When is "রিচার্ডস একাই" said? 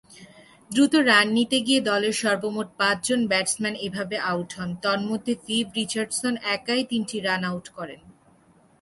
5.79-6.81